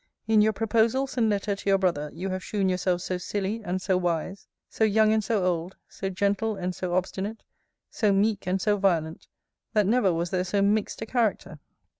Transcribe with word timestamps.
In 0.27 0.41
your 0.41 0.51
proposals 0.51 1.15
and 1.15 1.29
letter 1.29 1.55
to 1.55 1.69
your 1.69 1.77
brother, 1.77 2.09
you 2.11 2.29
have 2.29 2.43
shewn 2.43 2.69
yourself 2.69 3.01
so 3.01 3.19
silly, 3.19 3.61
and 3.63 3.79
so 3.79 3.97
wise; 3.97 4.47
so 4.67 4.83
young, 4.83 5.13
and 5.13 5.23
so 5.23 5.45
old; 5.45 5.75
so 5.87 6.09
gentle, 6.09 6.55
and 6.55 6.73
so 6.73 6.95
obstinate; 6.95 7.43
so 7.91 8.11
meek, 8.11 8.47
and 8.47 8.59
so 8.59 8.77
violent; 8.77 9.27
that 9.73 9.85
never 9.85 10.11
was 10.11 10.31
there 10.31 10.43
so 10.43 10.59
mixed 10.59 11.03
a 11.03 11.05
character. 11.05 11.59